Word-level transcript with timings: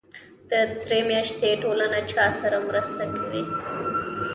د 0.49 0.51
سرې 0.81 0.99
میاشتې 1.11 1.49
ټولنه 1.63 1.99
چا 2.13 2.25
سره 2.39 2.57
مرسته 2.67 3.03
کوي؟ 3.15 3.43